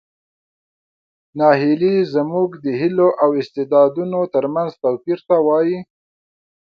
ناهیلي 1.37 1.95
زموږ 2.13 2.49
د 2.63 2.65
هیلو 2.79 3.09
او 3.23 3.29
استعدادونو 3.41 4.19
ترمنځ 4.33 4.71
توپیر 4.83 5.19
ته 5.27 5.35
وایي. 5.47 5.79